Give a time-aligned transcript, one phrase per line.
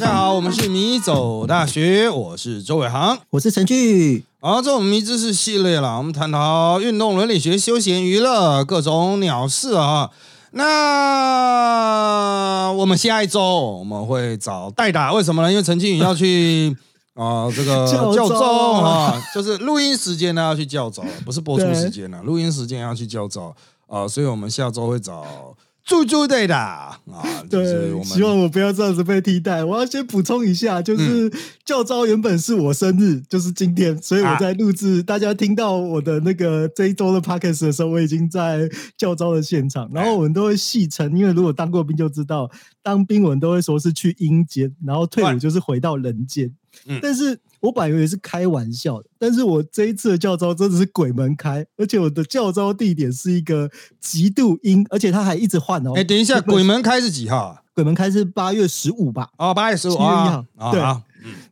[0.00, 3.18] 家好，我们是迷走大学，我是周伟航。
[3.28, 10.08] 我是陈俊，好，这我们迷知识系列了，我们探讨运动、伦理学、休闲娱乐各种鸟事啊。
[10.52, 11.52] 那
[12.78, 15.50] 我们下一周我们会找代打，为什么呢？
[15.50, 16.74] 因为陈俊宇要去
[17.12, 23.54] 啊、 这个教教招招啊啊，就是录音时间呢要去教招，不是播出对时间了，录音时间要去教招
[23.86, 25.26] 啊，所以我们下周会找
[25.90, 26.96] 猪猪队的啊，
[27.50, 29.64] 就是我对，们希望我不要这样子被替代。
[29.64, 31.32] 我要先补充一下，就是嗯
[31.64, 35.02] 教招原本是我生日，就是今天，所以我在录制。
[35.02, 39.90] 大家听到我的那个这一周的 podcast 的时候，我已经在教招的现场。
[39.92, 42.48] 然后我们都会戏称，因为如果当过兵就知道，
[42.84, 46.54] 当兵我们都会说是去阴间，然后退伍就是回到人间。
[46.86, 46.98] 嗯。
[47.02, 53.70] 但是我本来以为是开玩笑的，但是我这一次的教招真的是鬼门开，而且我的教招地点是一个
[54.00, 55.92] 极度阴，而且他还一直换哦。
[55.94, 57.62] 哎，等一下，鬼门开是几号啊？
[57.74, 60.80] 鬼门开是八月十五吧，哦，八月十五七月1啊号，对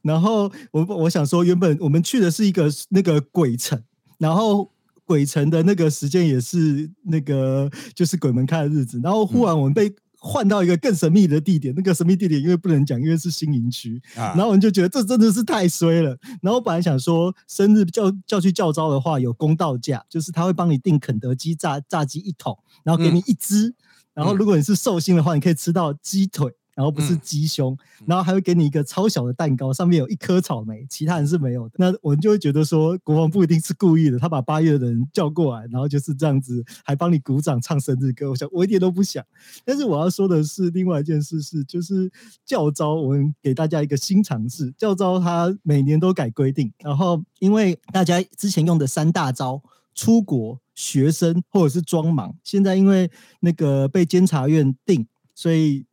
[0.02, 3.82] 然后我我想说，原本我们去的是一个那个鬼城，
[4.18, 4.70] 然后
[5.04, 9.94] 鬼城的那个时间也是那个就是鬼门开的日子，然后忽然我们被
[10.28, 16.10] 换到一个更神秘的地点，那个神秘地点因为不能讲，因为是新营区，啊然后我们就觉得这真的是太衰了。
[16.42, 23.74] 然后我本来想说，生日叫叫去叫招的话有公道价，就是他会帮你订肯德基炸炸鸡一桶，然后给你一只，
[24.12, 26.52] 然后如果你是寿星的话，你可以吃到鸡腿。
[26.78, 27.76] 然后不是嗯鸡胸，
[28.06, 31.74] 然后还会给你一个超小的蛋糕，上面有一颗草莓，其他人是没有的。
[31.82, 38.30] 那我们就会觉得说，国防部一定是故意的，他把八月的人叫过来，然后就是这样子，还帮你鼓掌唱生日歌。
[38.30, 39.24] 我想我一点都不想，
[39.64, 42.08] 但是我要说的是另外一件事是，就是
[42.46, 44.72] 教招，我们给大家一个新尝试。
[44.78, 49.60] 教招它每年都改规定，然后因为大家之前用的三大招。
[49.94, 55.84] 出国、学生或者是装忙，现在因为那个被监察院定，所以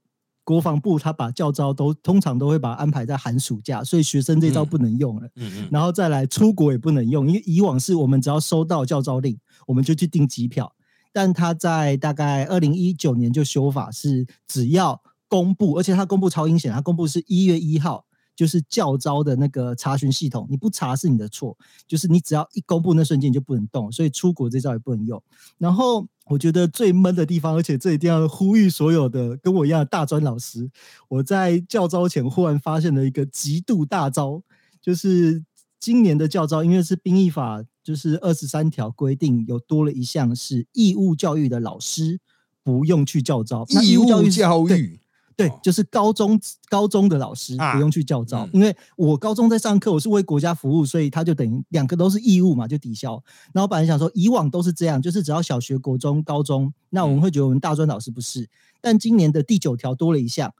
[0.45, 5.27] 国防部他把教招都通常都会把它安排在寒暑假，所以学生这招嗯不能用了。
[5.35, 10.73] 嗯嗯然后再来出国也不能用，因为以往是我们只要收到教招令，我们就去订机票。
[11.11, 18.05] 但他在大概二零一九年就修法，是只要公布，而且他公布超阴险，他公布是一月一号，
[18.35, 21.57] 就是教招的那个查询系统，你不查是你的错，
[21.87, 25.23] 就是你只要一公布那瞬间你就不能动，所以出国这招也不能用。
[25.57, 30.69] 然后我觉得最闷的地方，而且这一定要呼吁所有的跟我一样的大专老师，
[31.07, 34.41] 我在教招前忽然发现了一个极度大招，
[34.81, 35.43] 就是
[35.79, 42.19] 今年的教招，因为是兵役法，就是二十三条规定有多了一项是义务教育的老师
[42.63, 44.95] 不用去教招，义务教育教育？
[44.95, 45.04] 哦，
[45.35, 53.21] 对就是高中高中的老师啊不用去教招，嗯因为我高中在上课，我是为国家服务，所以他就等于两个都是义务嘛，就抵消。
[53.53, 58.49] 然后我本来想说，以往都是这样，就是只要小学、国中、高中，那我们会觉得我们大专老师不是，
[58.81, 60.53] 但今年的第九条多了一项，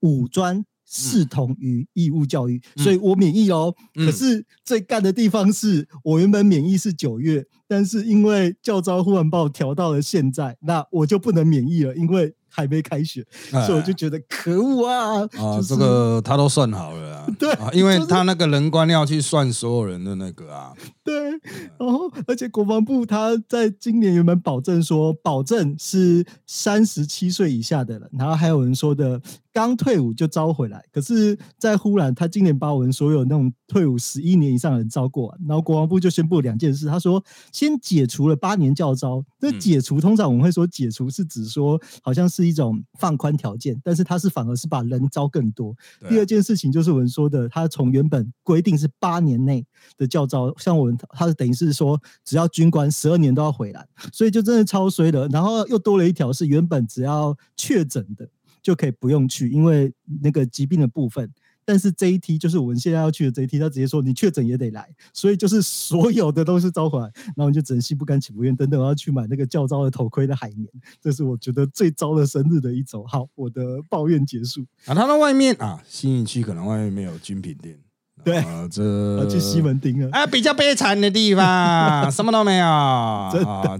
[0.00, 0.64] 五专。
[0.94, 3.74] 视同于义务教育，嗯所以我免疫哦。
[3.94, 13.26] 嗯可是最干的地方是我原本免疫是九月，但是因为教招忽然把我调到了现在，那我就不能免疫了，因为还没开学。
[13.52, 15.22] 哎所以我就觉得可恶啊！
[15.22, 21.30] 啊，就是这个他都算好了啊，对啊因为他那个人官要去算所有人的那个啊，对，
[21.78, 29.20] 然后而且国防部他在今年原本保证说，保证是三十七岁以下的人，然后还有人说的
[29.52, 39.60] 刚退伍就招回来，可是在忽然他今年把我们所有那种退伍十一年以上的人招过来，然后国防部就宣布两件事，他说先解除了八年教招，这嗯。
[39.60, 45.74] 解除通常我们会说解除是指说好像是一种放宽条件，但是他是反而是把人招更多，
[46.08, 49.64] 第二件事情就是我们说的，他从原本规定是八年内
[49.96, 55.28] 的教招，像我们他是等于是说，只要军官十二年都要回来，所以就真的超衰的。
[55.28, 58.28] 然后又多了一条是原本只要确诊的
[58.62, 59.92] 就可以不用去，因为
[60.22, 61.30] 那个疾病的部分。
[61.64, 67.04] 但是这一梯就是我们现在要去的这一梯，他直接说你确诊也得来，所以就是所有的都是招回来，
[67.36, 70.68] 然后你就只能心不甘情不愿，等等我要去买那个较招的头盔的海绵，
[71.00, 73.04] 这是我觉得最糟的生日的一周。
[73.06, 74.62] 好，我的抱怨结束。
[74.86, 77.78] 啊，他那外面啊，新营区可能外面没有军品店，
[78.24, 80.08] 对啊，这要去西门町了。
[80.10, 83.30] 啊，比较悲惨的地方，什么都没有 啊。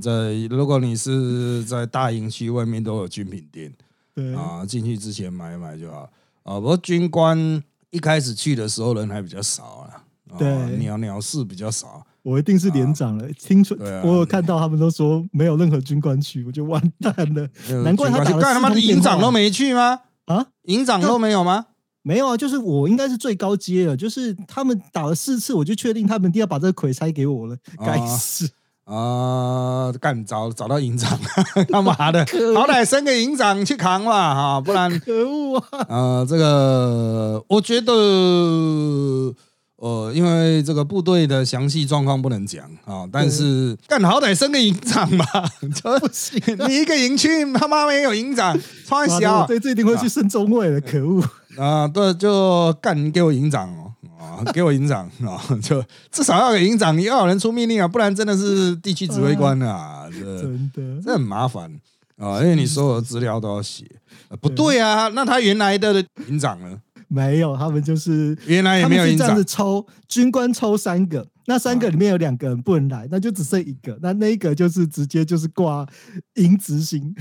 [0.00, 3.72] 这如果你是在大营区，外面都有军品店
[4.14, 6.10] 对啊，进去之前买一买就好
[6.42, 6.60] 啊。
[6.60, 12.06] 不过军官一开始去的时候人还比较少啊，啊对鸟鸟事比较少。
[12.22, 13.28] 我一定是连长了。
[13.32, 20.00] 听说啊我有看到他们都说没有任何军官去，我就完蛋了呃难怪他打了军官去干他妈的营长都没去吗？
[20.26, 20.46] 啊！
[20.62, 21.66] 营长都没有吗？
[22.02, 28.46] 没有啊，就是我应该是最高阶了，就是他们打了四次，我就确定他们一定要把这个魁拆给我了，啊该死！
[28.46, 28.50] 啊，
[30.00, 31.18] 干找找到营长，
[31.70, 32.20] 干嘛的，
[32.54, 35.86] 好歹升个营长去扛嘛哈，不然可恶啊！
[35.88, 37.92] 呃，这个我觉得，
[39.76, 45.24] 呃，因为这个部队的详细状况不能讲啊，但是干好歹升个营长嘛，
[45.74, 49.46] 就不行啊，你一个营区他妈没有营长，穿小。
[49.46, 51.22] 这这一定会去升中尉的，可恶！
[51.56, 53.91] 啊，对，就干给我营长哦，
[54.22, 61.70] 啊，给我营长啊， 就至少要给营长，要有人出命令啊，不然真的是地区指挥官啊， 这真的，这很麻烦
[62.16, 63.84] 啊，因为你所有的资料都要写，
[64.28, 66.80] 呃不对啊，那他原来的营长呢？
[67.08, 69.26] 没有，他们就是原来也没有营长。
[69.26, 75.86] 这样子，抽，军官抽三个，那三个里面有两个人不能来，那就只剩一个，那那一个就是直接就是挂
[76.36, 77.14] 营执行，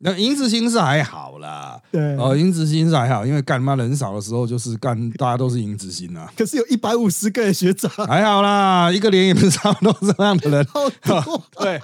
[0.00, 10.66] 那营执行是还好啦，对，哦，营执行是还好，因为干妈人少的时候就是干，大家都是营执行啊，可是有一百五十个学长，还好啦，一个连也不是差不多这样的人，
[11.02, 11.80] 好多， 对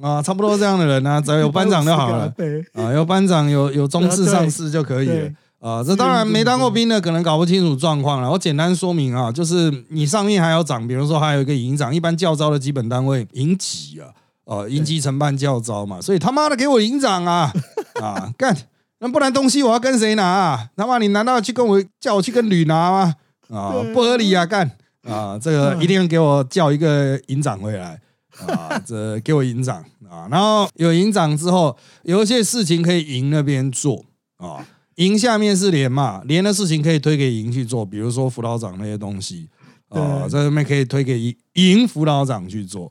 [0.00, 2.32] 啊，差不多这样的人啊，只要有班长就好了。
[2.72, 5.14] 啊，有班长有有中士上士就可以了。
[5.14, 5.34] 对。
[5.60, 8.28] 啊，这当然没当过兵的可能搞不清楚状况了。
[8.28, 14.10] 我简单说明啊，就是你上面还有长，比如说还有一个营长，一般教招的基本单位营级啊，
[14.52, 17.50] 哦，营级承办教招嘛，所以他妈的给我营长啊
[18.02, 18.54] 啊干，
[19.00, 20.68] 那不然东西我要跟谁拿啊？
[20.76, 23.14] 他妈你难道去跟我叫我去跟旅拿吗？
[23.48, 24.70] 啊，不合理啊，干
[25.04, 27.98] 啊，这个一定给我叫一个营长回来。
[28.46, 34.04] 啊， 这给我营长啊，然后有营长之后，有一些事情可以营那边做
[34.38, 34.66] 啊，
[34.96, 39.50] 营下面是连嘛，连的事情可以推给营去做，比如说辅导长那些东西
[39.88, 42.90] 啊，对在那边可以推给营营辅导长去做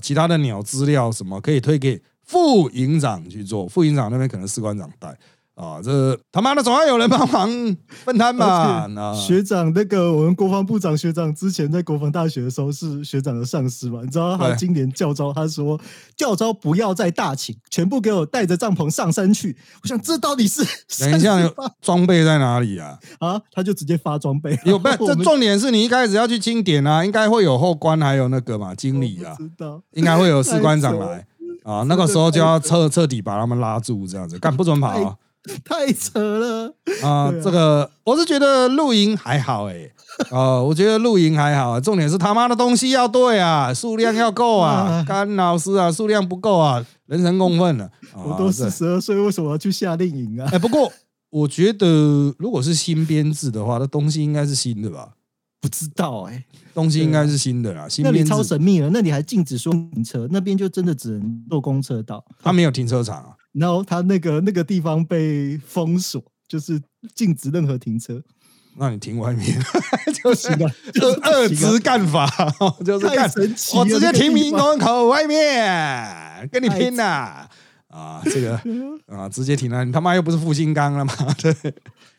[0.00, 5.16] 其他的鸟资料什么可以推给副营长去做，副营长那边可能士官长带。
[5.56, 7.48] 啊，这他妈的总要有人帮忙
[8.04, 8.86] 分摊吧？
[8.94, 15.80] 啊，学长那个我们国防部长学长之前在国防大学的时候是学长的上司嘛，你知道他今年教招，他说
[16.14, 19.56] 教招不要再大请，全部给我带着帐篷上山去。
[19.82, 20.62] 我想这到底是
[21.00, 21.38] 等一下
[21.80, 22.98] 装备在哪里啊？
[23.18, 29.34] 啊，他就直接发装备，有不 这重点是你一开始要去清点啊，应该会有后官，还有那个嘛经理啊。
[29.92, 31.26] 应该会有士官长来。
[31.64, 35.16] 啊，那个时候就要彻彻底把他们拉住，这样子干不准跑啊
[35.64, 37.32] 太扯了，啊！
[37.42, 39.90] 这个我是觉得露营还好哎、
[40.30, 47.84] 啊，我觉得露营还好，重点是他妈的东西要对啊，数量要够啊 啊，干老师啊，数量不够啊，人神共愤了。
[48.12, 50.48] 啊我都四十二岁，为什么要去夏令营啊？
[50.52, 50.92] 哎，不过
[51.30, 55.10] 我觉得如果是新编制的话，那东西应该是新的吧？
[55.60, 56.44] 不知道哎、
[56.74, 62.24] 东西应该是新的啦，新那里超神秘了，那里还禁止说停车，那边就真的只能坐公车到。
[62.42, 63.30] 他没有停车场啊。
[63.58, 66.80] 然后他那个那个地方被封锁，就是
[67.14, 68.22] 禁止任何停车，
[68.78, 69.46] 那你停外面，
[70.22, 72.26] 就是行了，就就是是二职干法，
[72.84, 77.48] 就是太干神奇，我直接停民工口外面跟你拼呐！
[77.88, 78.60] 啊，这个
[79.06, 81.14] 啊，直接停了，你他妈又不是复兴刚了嘛？
[81.40, 81.54] 对，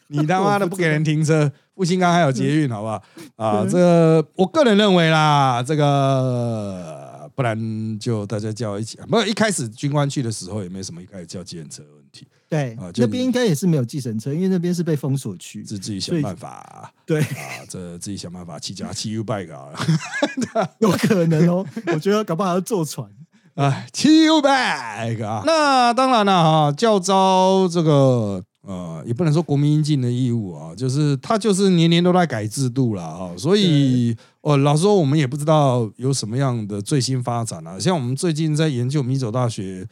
[0.07, 3.03] 你他妈的不给人停车，复兴刚还有捷运，好不好？
[3.35, 7.06] 啊，对这个我个人认为啦，这个
[7.37, 15.63] 不然就大家叫一起，没有一开始军官去的时候也没什么一开始叫计程车的问题，对啊，那边应该也是没有计程车，因为那边是被封锁区。
[15.63, 16.91] 是自己想办法。
[17.05, 19.79] 对，啊，这自己想办法骑脚骑 U bike 好了。
[20.79, 21.63] 有可能哦，
[21.93, 23.07] 我觉得搞不好要坐船。
[23.53, 25.43] 哎，骑 U bike 啊。
[25.45, 37.79] 那当然了哈，教招这个呃，也不能说国民应尽的义务啊，就是他就是年年都在改制度了啊，所以哦，老实说我们也不知道有什么样的最新发展啊。
[37.79, 39.87] 像我们最近在研究米走大学。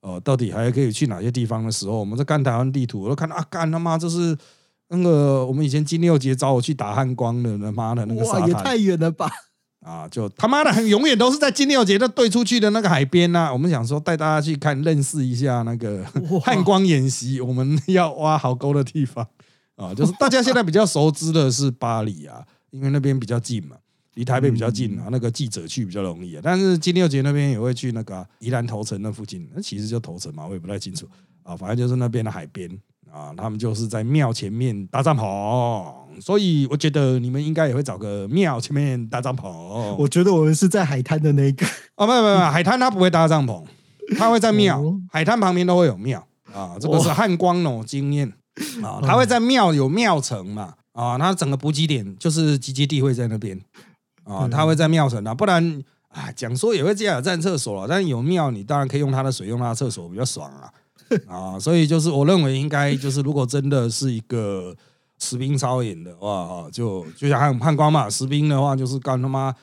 [0.00, 4.34] 呃，到底还可以去哪些地方的时候，我们在看台湾地图，我都看到啊，干他妈这是
[4.90, 9.28] 那个我们以前金六杰找我去打汉光的，他妈的那个沙哇，也，太远了吧！
[9.88, 16.04] 啊，就他妈的很永远都是在金六节那对出去的那个海边呐、我们想说带大家去看认识一下那个
[16.42, 19.26] 汉光演习，我们要挖壕沟的地方。
[19.76, 23.76] 啊，就是大家现在比较熟知的是巴黎啊，因为那边比较近嘛，
[24.14, 26.40] 离台北比较近啊，那个记者去比较容易啊。
[26.42, 31.08] 但是金六节那边也会去那个啊宜兰头城那附近，那其实就头城嘛，我也不太清楚。
[31.44, 32.68] 啊，反正就是那边的海边
[33.10, 39.48] 啊，他们就是在庙前面搭帐篷，所以我觉得你们应该也会找个庙前面搭帐篷。
[39.96, 43.64] 我觉得我们是在海滩的那个，哦，没有没有， 海滩它不会搭帐篷，
[44.16, 46.24] 它会在庙哦，海滩旁边都会有庙。
[46.52, 48.32] 啊，这个是汉光哦经验。
[48.82, 50.74] 啊，它会在庙有庙城嘛。
[50.92, 53.56] 啊，它整个补给点就是集结地会在那边。
[54.24, 60.72] 啊，对它会在庙城啊，不然啊讲说也会这样占厕所了，但是有庙你当然可以用它的水，用它的厕所比较爽啊
[61.28, 64.74] 啊，所以就是我认为应该就是如果真的是一个
[65.18, 69.54] 实兵操演的话啊，就就像汉汉光嘛，实兵的话就是干他妈。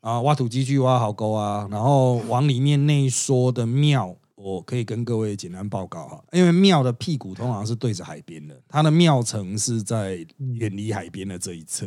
[0.00, 10.26] 啊，挖土机去挖壕沟啊，然后往里面内缩的庙，我可以跟各位简单报告哈，因为庙的屁股通常是对着海边的，它的庙城是在
[10.58, 11.86] 远离海边的这一侧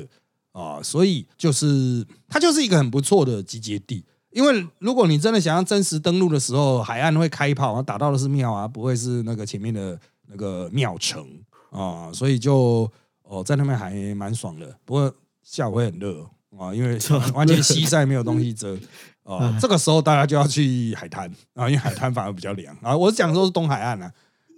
[0.54, 4.06] 啊，所以就是它就是一个很不错的集结地。
[4.32, 11.22] 因为如果你真的想要真实登陆的时候，海岸会开炮，打到的是庙啊，不会是那个前面的那个庙城
[11.70, 12.90] 啊，所以就
[13.28, 14.76] 哦在那边还蛮爽的。
[14.86, 15.14] 不过
[15.44, 16.26] 下午会很热
[16.58, 16.98] 啊，因为
[17.34, 18.78] 完全西晒，没有东西遮
[19.24, 19.56] 啊。
[19.62, 22.96] 这个时候大家就要去海滩啊，因为海滩反而比较凉啊。
[22.96, 24.12] 我是讲说是东海岸啊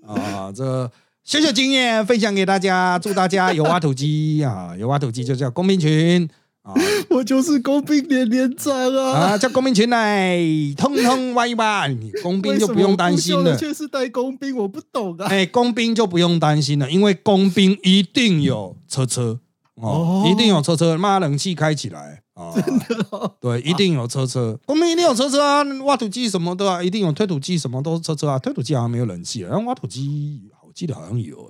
[0.05, 0.89] 啊，这
[1.23, 6.29] 小小经验分享给大家，祝大家有挖土机啊，有挖土机就叫公民群。
[7.09, 9.11] 我就是工兵连连长啊！
[9.11, 10.37] 啊，叫工兵群来，
[10.77, 11.87] 通通挖一挖，
[12.21, 13.55] 工兵就不用担心了。
[13.55, 15.27] 却是带工兵，我不懂啊！
[15.27, 19.39] 哎，工兵就不用担心了，因为工兵一定有车车
[19.75, 22.51] 哦，一定有车车，妈冷气开起来啊！
[22.53, 25.63] 真的，对，一定有车车，工兵一定有车车啊！
[25.85, 28.39] 挖土机什么的啊，一定有推土机，什么都是车车啊！
[28.39, 31.49] 推土机好像没有冷气，然后挖土机，我记得好像有。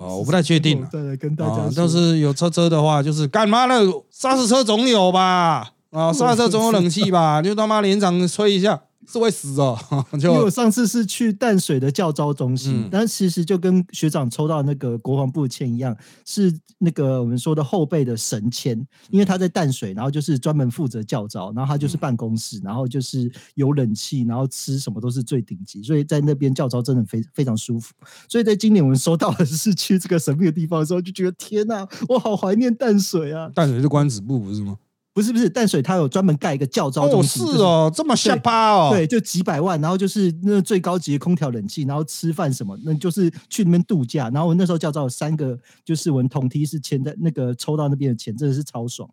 [0.00, 0.86] 哦，我不太确定。
[0.92, 3.74] 再来跟大家但是有车车的话，就是干嘛呢？
[4.10, 5.72] 刹车车总有吧？
[5.90, 7.40] 啊，刹车总有冷气吧？
[7.42, 8.80] 就他妈连长吹一下。
[9.06, 9.78] 是会死哦！
[10.14, 18.78] 因为我上次是去淡水的教招中心，但其实就跟学长抽到那个国防部签一样，是那个我们说的后备的神签，
[19.10, 27.92] 因为他在淡水，然后就是专门负责教招，然后他就是办公室，然后就是有冷气，然后吃什么都是最顶级，所以在那边教招真的非非常舒服。
[28.28, 33.50] 所以在今年我们收到的是去这个神秘的地方的时候，就觉得天哪，我好怀念淡水啊！
[33.54, 34.76] 淡水是官子部不是吗？
[35.12, 44.30] 不是不是，淡水它有专门盖一个教招中心，是哦，这么下趴哦，对，就几百万，然后就是那最高级的空调冷气，然后吃饭什么，那就是去那边度假。
[44.30, 49.08] 然后我那时候教招有三个，就是我们同梯是签在那个抽到那边的钱，真的是超爽。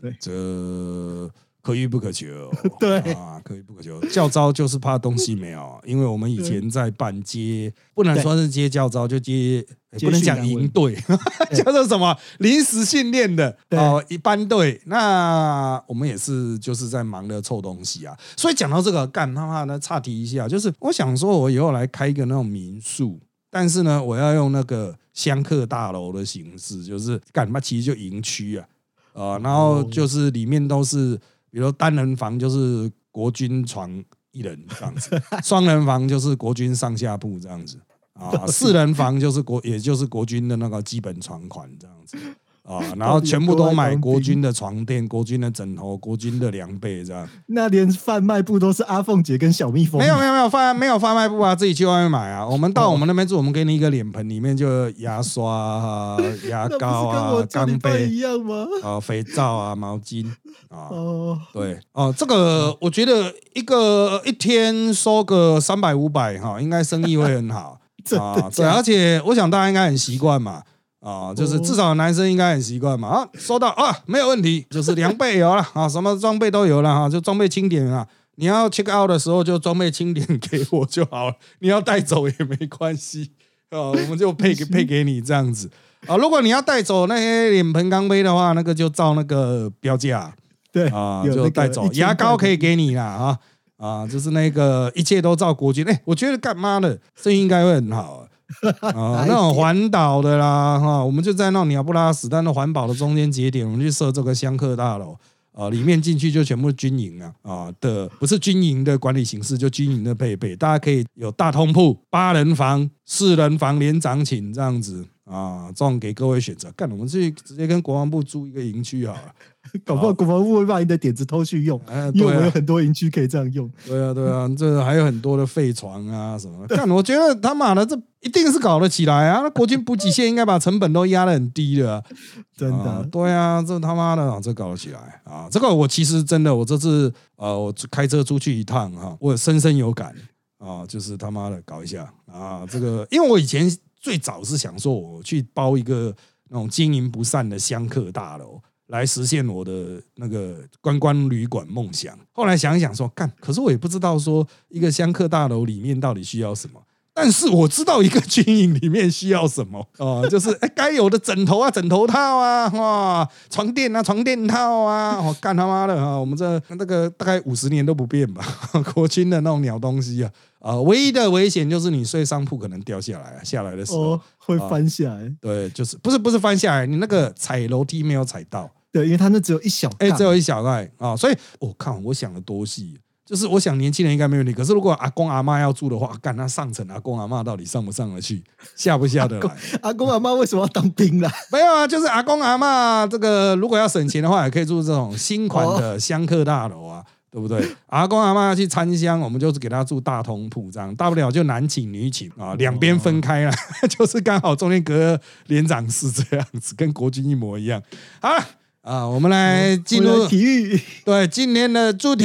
[0.00, 1.30] 对，这。
[1.60, 2.26] 可遇不可求，
[2.80, 4.00] 对啊，可遇不可求。
[4.06, 9.66] 教招就是怕东西没有，因为我们以前在办接，不能说是接教招，就接，
[10.00, 10.96] 不能讲营队，
[11.54, 14.80] 叫做什么临时训练的哦，一般队。
[14.86, 18.16] 那我们也是就是在忙着凑东西啊。
[18.36, 23.18] 所以讲到这个，干他妈的岔题一下，就是我想说，我以后来开一个那种民宿，
[23.50, 27.58] 但是呢，我要用那个香客大楼的形式，就是干嘛？
[27.60, 28.68] 其实就营区啊，
[29.14, 31.18] 啊，然后就是里面都是。
[31.50, 33.90] 比如单人房就是国军床
[34.32, 37.80] 一人这样子， 双人房就是国军上下铺这样子
[38.18, 42.16] 啊，四人房就是国 也就是国军的那个基本床款这样子。
[42.64, 47.26] 啊， 然后全部都买国军的床垫、国军的枕头、国军的凉被，这样。
[47.46, 49.98] 那连贩卖部都是阿凤姐跟小蜜蜂。
[49.98, 52.46] 没有没有没有贩没有贩卖部啊，自己去外面买啊。
[52.46, 56.18] 我们到我们那边住，我们给你一个脸盆，里面就牙刷啊、
[56.50, 58.66] 牙膏啊、钢杯一样吗？
[58.82, 60.26] 啊，肥皂啊、毛巾
[60.68, 60.88] 啊。
[60.90, 67.80] 哦，对哦，这个我觉得一个一天收个三百五百哈，应该生意会很好
[68.16, 68.50] 啊。
[68.54, 70.62] 对，而且我想大家应该很习惯嘛。
[71.00, 73.08] 啊，就是至少男生应该很习惯嘛。
[73.08, 78.06] 啊，收到啊，没有问题，就是两倍有了啊，什么装备都有了哈，就装备清点啊。
[78.34, 83.30] 你要 check out 的时候就装备清点给我就好了，你要带走也没关系
[83.70, 85.70] 啊，我们就配给 配给你这样子
[86.06, 86.16] 啊。
[86.16, 90.34] 如果你要带走那些脸盆钢杯的话，那个就照那个标价，
[90.72, 91.88] 对啊，就带走。
[91.94, 93.38] 牙膏可以给你啦啊
[93.78, 95.82] 啊，就是那个一切都照国军。
[95.88, 98.28] 哎，我觉得干妈的生意应该会很好。
[98.80, 105.16] 啊，那种环岛的啦，哈，我们就在那种鸟不拉屎，但那环保的中间节点，我们去设这个香客大楼，
[105.52, 115.06] 啊，里面进去就全部军营啊，啊的，不是军营的管理形式，就军营的配备，大家可以有大通铺、八人房、四人房连长寝这样子。
[115.30, 119.34] 啊，这种给各位选择，干，我们去直接跟国防部租一个营区好了，
[119.84, 121.80] 搞不好国防部会把你的点子偷去用，
[122.14, 123.70] 因为我有很多营区可以这样用。
[123.86, 126.76] 对啊，对啊，这还有很多的废床啊什么的。
[126.76, 129.40] 干，我觉得他妈的这一定是搞得起来啊！
[129.42, 132.02] 那国军补给线应该把成本都压得很低的，
[132.56, 133.06] 真的。
[133.10, 135.48] 对啊，这他妈的这搞得起来啊！
[135.50, 140.14] 这个我其实真的，我这次呃，我开车出去一趟哈，我深深有感
[140.58, 142.66] 啊，就是他妈的搞一下啊！
[142.68, 143.70] 这个，因为我以前。
[144.00, 146.14] 最早是想说，我去包一个
[146.50, 152.18] 那种经营不善的香客大楼，来实现我的那个观光旅馆梦想。
[152.32, 156.82] 后来想一想说，干，可是我也不知道说一个香客大楼里面到底需要什么。
[157.20, 166.16] 但是我知道一个军营里面需要什么 哦，就是哎该有的枕头啊、枕头套啊、哇床垫啊、床垫套啊，我干他妈的啊！
[166.16, 168.44] 我们这那个大概五十年都不变吧，
[168.94, 170.30] 国军的那种鸟东西啊
[170.60, 170.76] 啊！
[170.82, 175.28] 唯一的危险就是你睡上铺可能掉下来，下来的时候会翻下来。
[175.40, 188.42] 对，就是不是不是翻下来，你那个踩楼梯没有踩到对，因为他那只有一小哎，杠只有一小袋啊，所以我看我想的多细，就是我想年轻人应该没问题，可是如果阿公阿妈要住的话，干那上层阿公阿妈到底上不上得去，
[188.74, 189.56] 下不下得来？
[189.82, 191.30] 阿公阿妈为什么要当兵啦？
[191.52, 197.04] 没有啊，就是阿公阿妈这个如果要省钱的话，也可以住这种新款的香客大楼啊。
[197.30, 197.62] 对不对？
[197.88, 203.52] 阿公阿妈要去参香，我们就是给他住大通铺，这样大不了就男寝女寝啊，两边分开了，
[203.86, 207.80] 就是刚好中间隔连长室这样子，跟国军一模一样。
[208.22, 208.42] 好了
[208.88, 212.24] 啊，我们来进入体育， 对今天的主题，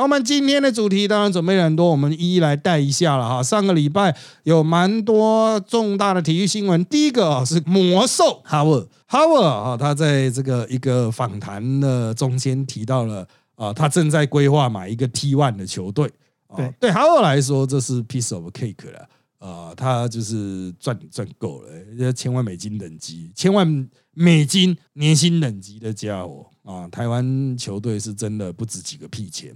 [0.00, 3.42] 我们今天的主题当然准备了很多，我们一一来带一下了哈。
[3.42, 16.06] 上个礼拜有蛮多重大的体育新闻，第一个啊是魔兽哈沃哈沃啊，他在这个一个访谈的中间提到了啊，他正在规划买一个 T one 的球队。
[16.46, 19.06] 啊对对哈沃来说，这是 piece of cake 了。
[19.38, 21.68] 啊，他就是赚赚够了，
[21.98, 23.66] 这千万美金等级，千万
[24.14, 26.86] 美金年薪等级的家伙啊！
[26.88, 29.54] 台湾球队是真的不值几个屁钱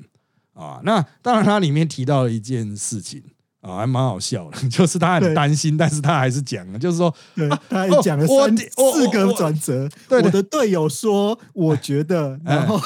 [0.54, 0.80] 啊！
[0.82, 3.22] 那当然，他里面提到了一件事情
[3.60, 9.88] 啊，还蛮好笑的， 就是他很对担心，但是他还是讲了，就是说，对， 他还哦讲了我三我四个我转折。
[10.08, 12.80] 对对我的队友说，我觉得，哎然后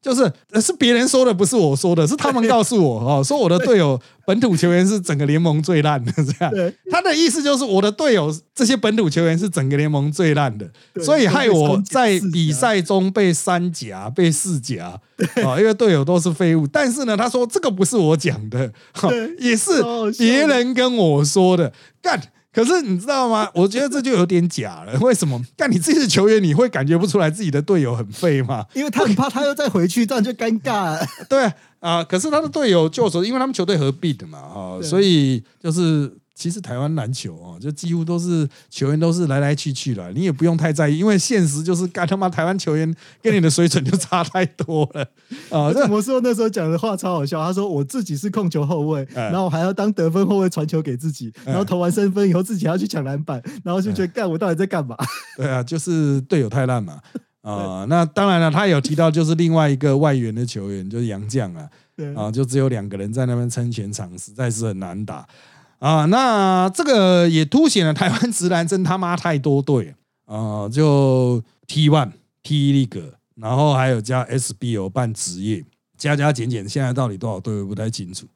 [0.00, 6.72] 就是呃是别人说的，不是我说的，是他们告诉我哦，说我的队友本土球员是整个联盟最烂的，这样。
[6.90, 10.68] 他的意思就是我的队友这些本土球员是整个联盟最烂的，
[11.02, 15.00] 所以害我在比赛中被三甲、被四甲
[15.44, 16.66] 啊，因为队友都是废物。
[16.66, 18.72] 但是呢，他说这个不是我讲的，
[19.38, 19.70] 也是
[20.16, 21.72] 别人跟我说的。
[22.00, 22.20] 干，
[22.58, 23.48] 可是你知道吗？
[23.54, 24.98] 我觉得这就有点假了。
[24.98, 25.40] 为什么？
[25.54, 28.66] 但你自己是球员，你会感觉不出来自己的队友很废吗？
[28.74, 31.06] 因为他很怕他又再回去，这样就尴尬了。
[31.30, 45.02] 对啊，啊可是他的队友就说，因为他们球队合并的嘛，哈，对所以就是其实台湾篮球哦，就几乎都是球员都是来来去去了，你也不用太在意，因为现实就是干他妈台湾球员跟你的水准就差太多了。
[45.50, 49.24] 啊，这而且魔兽那时候讲的话超好笑，他说我自己是控球后卫，哎。
[49.30, 54.96] 然后我还要当得分后卫传球给自己，然后投完三分以后自己还要去抢篮板，然后就觉得干我到底在干嘛？
[55.36, 57.00] 对啊，就是队友太烂嘛。
[57.42, 62.14] 啊、那当然了，他有提到就是另外一个外援的球员，就是杨绛啊，对。
[62.14, 65.26] 啊，就只有两个人在那边撑全场，实在是很难打
[65.78, 66.04] 啊。
[66.06, 69.94] 那这个也凸显了台湾直男真他妈太多队
[70.26, 72.12] 啊，就 T One、
[72.42, 75.64] T League，然后还有加 SBO 办职业，
[75.96, 78.26] 加加减减，现在到底多少队不太清楚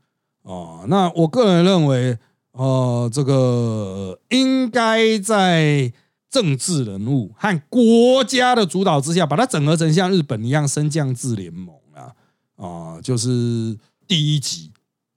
[0.43, 0.85] 哦。
[0.89, 2.17] 那我个人认为，
[2.53, 5.93] 哦，这个应该在
[6.31, 12.13] 政治人物和国家的主导之下，把它整合成像日本一样升降制联盟啊，
[12.57, 13.77] 啊，就是
[14.09, 14.72] 第一级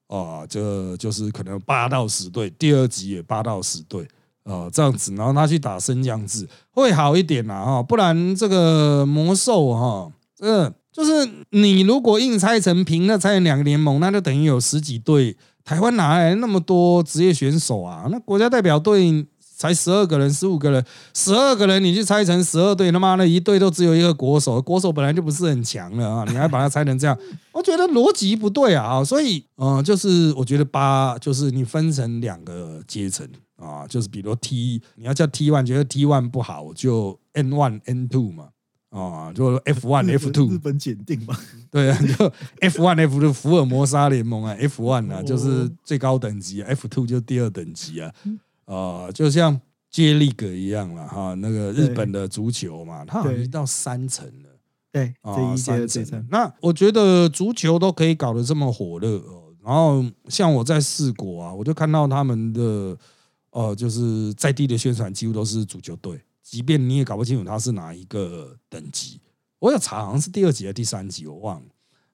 [0.07, 4.07] 啊，这就是可能八到十队，第二集也八到十队。
[4.43, 15.35] 啊，这样子，然后他去打升降制会好一点啦哈，不然这个魔兽哈，嗯就是你如果硬拆成平的拆成两个联盟，那就等于有十几队。
[15.63, 18.07] 台湾哪来那么多职业选手啊？
[18.11, 19.25] 那国家代表队
[19.57, 27.17] 才十二个人、十五个人，十二个人你去拆成十二队，他妈的一队都只有一个国手，国手本来就不是很强了啊， 你还把它拆成这样，
[27.53, 29.03] 我觉得逻辑不对啊！
[29.03, 38.49] 所以，嗯、就是我觉得八就是你分成两个阶层啊，就是比如 T，你要叫 T one，觉得 T one 不好，就 N one、N two 嘛。
[38.91, 41.37] 啊，就 F one、F two，日本检定嘛，
[41.69, 48.09] 对啊， 就 F one、F 的福尔摩沙联盟啊，F one 啊哦就是最高等级啊，F two 就第二等级啊，
[48.65, 54.49] 啊，就像 J League 一样了哈，那个日本的足球嘛，它好像到三层了。
[54.91, 56.27] 对，这啊，三层。
[56.29, 59.43] 那我觉得足球都可以搞得这么火热哦。
[59.63, 62.97] 然后像我在四国啊，我就看到他们的
[63.51, 69.19] 呃，就是在地的宣传几乎都是足球队，即便你也搞不清楚他是哪一个等级。
[69.59, 71.67] 我有查，好像是第二级还是第三级，我忘了。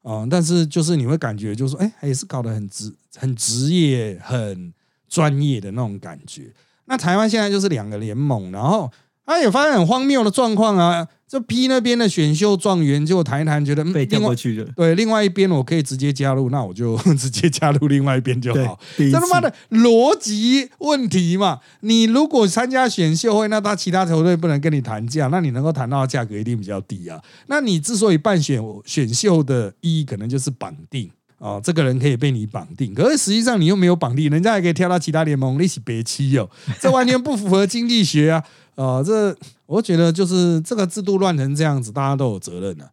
[0.04, 4.74] 啊、但是就是你会感觉就是说，哎、也是搞得很职、很职业、很
[5.12, 6.52] 专业的那种感觉。
[6.86, 8.90] 那台湾现在就是两个联盟，然后
[9.26, 18.78] 他也发现很荒谬的状况啊，就 P 那边的选秀状元，结果谈一谈觉得嗯被调另外过去的，对另外一边我可以直接加入，那我就直接加入另外一边就好。
[18.98, 21.60] 这他妈的逻辑问题嘛！
[21.82, 27.22] 你如果参加选秀会，那他其他球队不能跟你谈价，那你能够谈到的价格一定比较低啊。
[27.48, 31.10] 那你之所以办选选秀的意义，可能就是绑定
[31.42, 36.48] 啊、这个人可以被你绑定，可是实际上你又没有绑定，人家还可以跳到其他联盟，你起别期哦，
[36.80, 38.46] 这完全不符合经济学啊！
[38.76, 42.86] 啊、 这我觉得就是这个制度乱成这样子，大家都有责任的、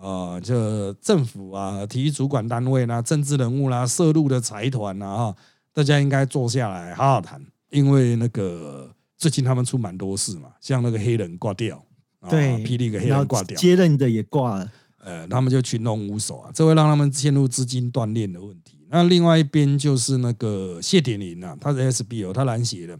[0.00, 0.38] 啊。
[0.40, 5.36] 就政府啊、体育主管单位啦、政治人物啦、涉入的财团啊，哈，
[5.74, 8.88] 大家应该坐下来好好谈，因为那个
[9.18, 11.82] 最近他们出蛮多事嘛，像那个黑人挂掉
[12.20, 14.70] 啊对，霹雳个黑人挂掉，接任的也挂了，
[15.06, 18.76] 呃，他们就群龙无首啊，这会让他们陷入资金断裂的问题。
[18.88, 22.98] 那另外一边就是那个谢点林啊，他是 SBO，他蓝协的，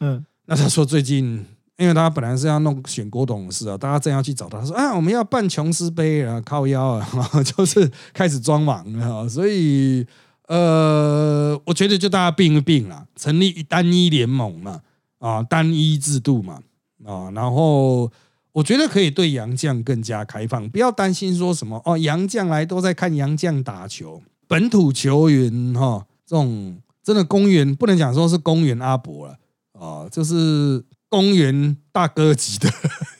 [0.00, 1.42] 嗯，那他说最近，
[1.78, 7.08] 因为他本来是要弄选郭董事啊，大家正要去找他，他说啊，我们要办琼斯杯啊，靠腰啊，
[7.42, 10.06] 就是开始装忙啊，所以
[10.48, 14.82] 呃，我觉得就大家并一并啦，成立单一联盟嘛，
[15.18, 16.60] 啊，单一制度嘛，
[17.04, 18.12] 啊，然后
[18.56, 29.36] 我觉得可以对洋将更加开放，不要担心说什么哦，洋将来都在看洋将打球，本土球员哈、这种真的公园不能讲说是公园阿伯了
[29.78, 32.72] 啊，就是公园大哥级的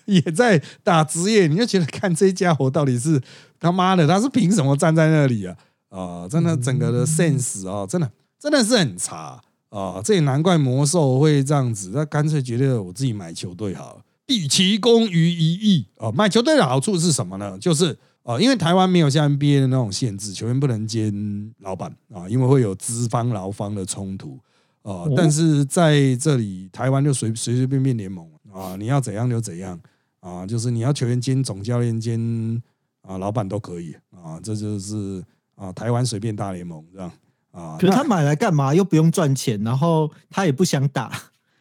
[0.07, 3.21] 也在打职业，你就觉得看这家伙到底是
[3.61, 5.55] 他妈的他是凭什么站在那里啊？
[5.91, 10.01] 啊，真的整个的 sense 啊，真的真的是很差啊！
[10.03, 16.11] 这也难怪魔兽会这样子，那干脆觉得我自己买球队好了，毕其功于一役啊！
[16.11, 17.57] 买球队的好处是什么呢？
[17.59, 24.37] 就是呃，因为台湾没有像 NBA 的那种限制，球员不能兼老板啊，因为会有资方劳方的冲突
[24.83, 25.05] 啊。
[25.17, 29.79] 但是在这里，台湾就随随随便便联盟啊，你要怎样就怎样
[30.19, 32.61] 啊，就是你要球员兼总教练兼
[33.03, 35.23] 啊老板都可以啊，这就是
[35.55, 37.13] 啊台湾随便大联盟这样
[37.53, 37.77] 啊。
[37.79, 38.75] 可是他买来干嘛？
[38.75, 41.13] 又不用赚钱，然后他也不想打，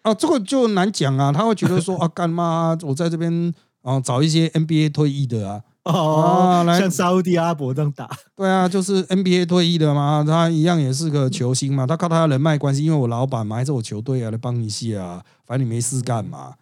[0.06, 16.54] 啊，这个就难讲啊，他会觉得说 啊，干嘛我在这边啊找一些 NBA 退役的啊，哦，来像沙烏地阿伯这样打，对啊，就是 NBA 退役的嘛，他一样也是个球星嘛，他靠他的人脉关系，因为我老板嘛，还是我球队啊，来帮一下啊，反正你没事干嘛。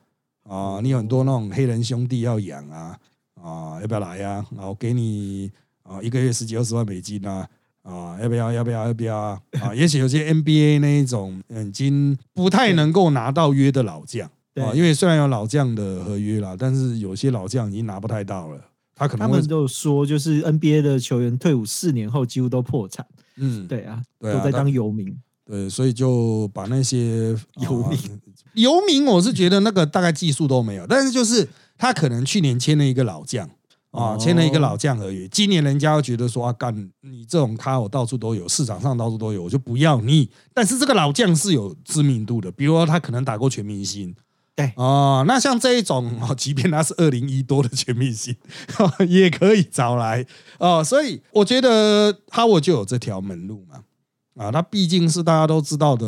[0.49, 2.97] 啊，你有很多那种黑人兄弟要养啊
[3.41, 5.49] 啊，要不要来呀、然后给你
[5.84, 7.47] 啊一个月十几二十万美金啊。
[7.83, 8.51] 啊，要不要？
[8.51, 8.87] 要不要？
[8.87, 9.39] 要不要啊？
[9.61, 18.61] 啊， 也许有些 NBA 那一种已经不太能够拿到约的老将对啊，因为虽然有老将的合约啦，但是有些老将已经拿不太到了，
[18.95, 23.05] 他可能他们都说，就是 NBA 的球员退伍四年后几乎都破产，
[23.37, 25.15] 嗯，对啊，对啊都在当游民。
[25.45, 28.15] 对，所以就把那些游民啊
[28.55, 31.45] 游民，我是觉得那个大概技术都没有，但是就是
[31.77, 33.49] 他可能去年签了一个老将
[33.93, 40.29] 啊，哦签了一个老将合约，今年人家会觉得说啊，干你这种咖我到处都有，市场上到处都有，我就不要你。
[40.53, 44.13] 但是这个老将是有知名度的，比如说他可能打过全明星。
[44.56, 48.36] 对哦，那像这一种哦，即便他是二零一多的全明星，
[49.08, 50.25] 也可以找来
[50.60, 50.84] 哦。
[50.84, 53.84] 所以我觉得哈沃就有这条门路嘛。
[54.36, 56.06] 啊，他毕竟是大家都知道的，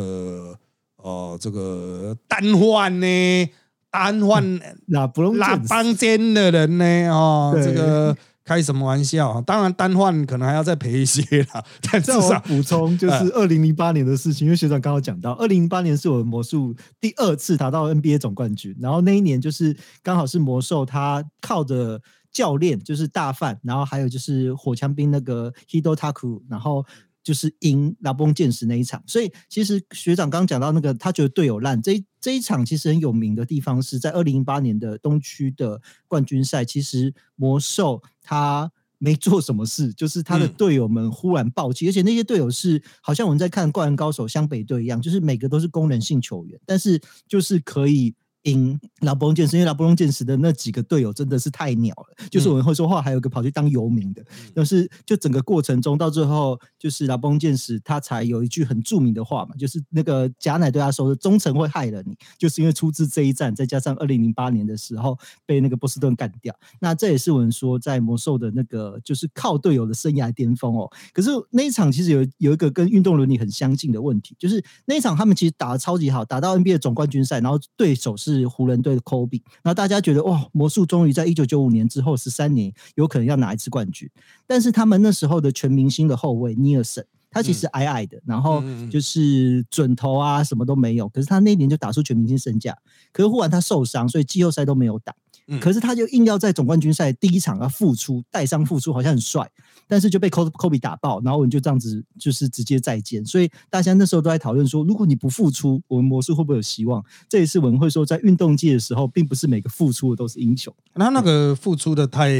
[0.96, 3.48] 哦，这个单换呢，
[3.90, 9.30] 单换 那不用拉帮间的人呢，哦，这个开什么玩笑？
[9.30, 9.40] 啊？
[9.46, 11.22] 当然单换可能还要再赔一些
[11.52, 26.84] 啦， 但至这我少补充，就是二零零八年的事情，因为学长刚刚讲到，二零零八年是我们魔术第二次达到 NBA 总冠军，然后那一年就是刚好是魔兽他靠着教练就是大范，然后还有就是火枪兵那个 Hido Taku，然后
[27.24, 38.72] 就是赢拉崩剑士那一场，所以其实学长刚刚讲到那个他觉得队友烂，这一这一场其实很有名的地方是在二零零八年的东区的冠军赛，其实魔兽他。
[38.98, 48.14] 没做什么事，就是他的嗯队友们忽然暴起，而且那些队友是好像我们在看《灌篮高手》湘北队一样，就是每个都是功能性球员，但是就是可以
[48.46, 70.88] 赢拉布隆剑士，因为拉布隆剑士的那几个队友真的是太鸟了，就是我们会说话，还有一个跑去当游民的，但是就整个过程中到最后，就是拉布隆剑士他才有一句很著名的话嘛，就是那个贾乃对他说的“忠诚会害了你”，就是因为出自这一战，再加上二零零八年的时候被那个波士顿干掉，那这也是我们说在魔兽的那个就是靠队友的生涯巅峰哦。
[71.12, 84.10] 可是那一场其实有有一个跟运动伦理很相近的问题，就是那一场他们其实打的超级好，打到 NBA 总冠军赛，然后对手是湖人队的 Kobe，然后大家觉得哇，魔术终于在一九九五年之后十三年有可能要拿一次冠军，
[84.46, 87.06] 但是他们那时候的全明星的后卫尼尔森。
[87.28, 91.06] 他其实矮矮的，然后就是准头啊，什么都没有。
[91.10, 92.74] 可是他那一年就打出全明星身价，
[93.12, 95.14] 可是忽然他受伤，所以季后赛都没有打。
[95.48, 99.48] 嗯可是他就硬要在总冠军赛第一场啊复出，带伤复出，好像很帅，
[99.86, 103.24] 但是就被 Kobe 打爆，然后我们就这样子就是直接再见。
[103.24, 107.04] 所以大家那时候都在讨论说，如果你不复出，我们魔术会不会有希望？
[107.28, 110.74] 这也是我们会说，在运动界的时候，并不是每个复出的都是英雄。
[110.94, 112.30] 那那个付出的太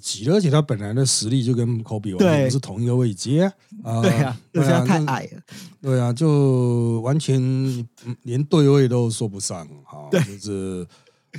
[0.00, 3.42] 急了，而且他本来的实力就跟 Kobe 完全不是同一个位阶
[3.82, 4.00] 啊。
[4.02, 5.42] 对啊，就是他太矮了。
[5.80, 7.40] 对啊，就完全
[8.06, 10.86] 嗯连对位都说不上哈，对就是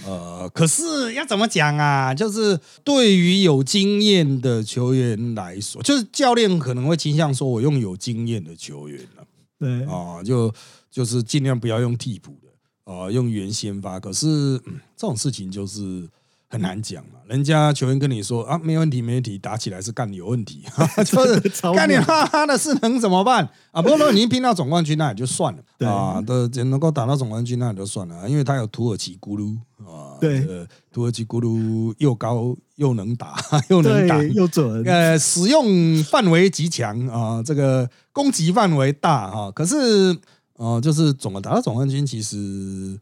[0.06, 2.14] 呃，可是要怎么讲啊？
[2.14, 9.24] 就是对于有经验的球员来说，就是教练可能会倾向说，我用有经验的球员了
[9.60, 10.54] 对，啊，就
[10.90, 14.00] 就是尽量不要用替补的啊，用原先发。
[14.00, 14.28] 可是、
[14.66, 16.10] 嗯这种事情就是
[16.50, 17.13] 很难讲嘛。
[17.28, 20.64] 人家球员跟你说啊，没问题，没问题，打起来是干你有问题，
[21.06, 21.40] 就是
[21.74, 23.48] 干你哈哈的事能怎么办？
[23.72, 23.82] 啊？
[23.82, 25.88] 不过如果你拼到总冠军，那也就算了。
[25.88, 29.56] 啊，的能够打到总冠军那也就算了，因为他有土耳其咕噜
[29.86, 30.46] 啊，对，
[30.92, 33.36] 土耳其咕噜又高又能打，
[33.70, 34.22] 又能打。
[34.24, 40.18] 又准，呃，使用范围极强啊，这个攻击范围大啊，可是
[40.56, 43.00] 呃，就是总的打到总冠军，其实。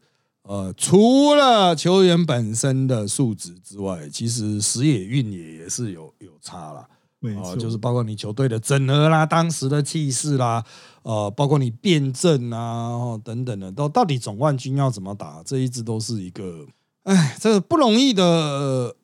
[0.52, 6.86] 呃，除了球员本身的素质之外，其实时也运也也是有有差了。
[7.40, 10.62] 啊，就是包括你球队的整合啦，当时的气势啦，
[11.04, 16.66] 呃，包括你辩证啊，等等的，到到底总冠军要怎么打，这一直都是一个，
[17.04, 18.94] 哎，这个不容易的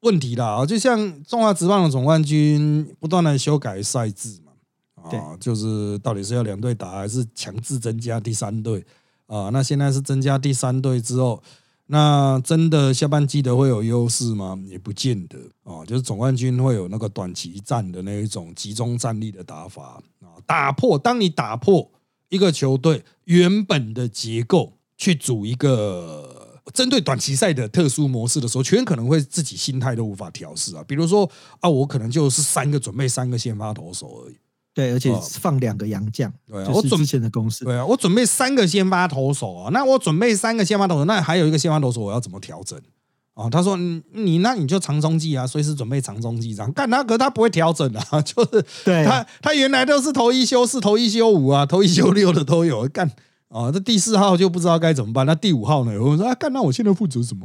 [0.00, 0.56] 问题啦。
[0.56, 4.52] 啊，就像中华职棒的总冠军不断的修改赛制嘛，
[5.02, 8.84] 啊，就是到底是要两队打，还是强制增加第三队？
[9.30, 11.40] 啊，那现在是增加第三队之后，
[11.86, 14.58] 那真的下半季的会有优势吗？
[14.66, 15.84] 也不见得啊。
[15.86, 21.88] 就是总冠军会有那个短期战的那一种集中战力的打法啊，打破当你打破
[22.28, 30.84] 一个球队原本的结构，去组一个针对短期赛的特殊模式的时候，球员可能会自己心态都无法调试啊。
[30.88, 34.36] 比如说啊，我可能就是三个准备三个先发投手而已。
[34.72, 42.78] 对，而且放两个洋将，对啊，我准备的公式，对啊，我准备三个先发投手啊，那我准备三个先发投手，那还有一个先发投手，我要怎么调整
[43.34, 43.50] 啊？
[43.50, 53.10] 他说，你那你就长中计啊，随时准备长中计这样干他，可他不会调整啊， 就是对他他原来都是投一休四，投一休五啊，投一休六的都有干
[53.48, 55.92] 啊，这第四号就不知道该怎么办，那第五号呢？
[56.00, 57.44] 我说啊，干那我现在负责什么？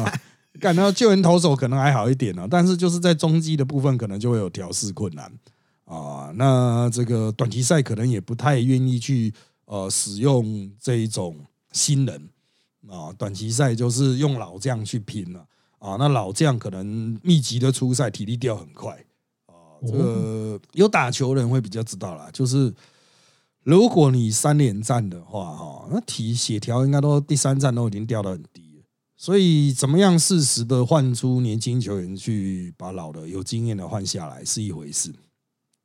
[0.00, 0.14] 啊，
[0.60, 5.28] 干到救援投手可能还好一点呢，但是就是在中继的部分可能就会有调试困难。
[5.92, 9.30] 啊，那这个短期赛可能也不太愿意去
[9.66, 11.36] 呃使用这一种
[11.72, 12.30] 新人
[12.88, 15.46] 啊，短期赛就是用老将去拼了
[15.78, 15.96] 啊。
[15.98, 19.04] 那老将可能密集的出赛，体力掉很快
[19.44, 19.52] 啊。
[19.86, 22.72] 这个有打球的人会比较知道啦，就是
[23.62, 28.84] 如果你三连战的话，哈，那体血条应该都第三站都已经掉到很低了。
[29.14, 35.12] 所以怎么样适时的换出年轻球员去把老的有经验的换下来是一回事。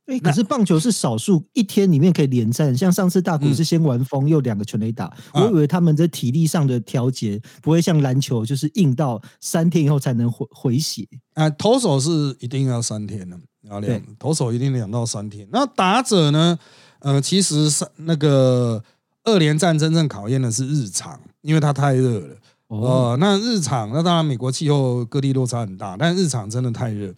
[0.08, 11.06] 哎，可是棒球是少数一天里面可以连战，像上次大谷是先玩风又两个全垒打，我以为他们的体力上的调节不会像篮球，就是硬到三天以后才能回回血。
[11.34, 13.36] 啊，投手是一定要三天的，
[13.68, 15.46] 啊，两投手一定两到三天。
[15.52, 16.58] 那打者呢？
[17.00, 18.82] 呃，其实是那个
[19.24, 22.36] 二连战真正考验的是日常，因为它太热了。
[22.68, 27.14] 哦，那日常那当然美国气候各地落差很大，但日常真的太热。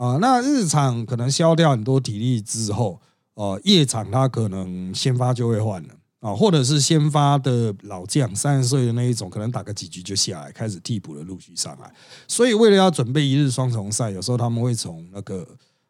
[0.00, 2.98] 啊，那日场可能消掉很多体力之后，
[3.34, 11.92] 哦，夜场他可能先发就会换了啊，或者是先发的老将三十岁的那一种，可能打个几局就下来，开始替补的陆续上来。
[12.26, 15.46] 所以为了要准备一日双重赛，有时候他们会从那个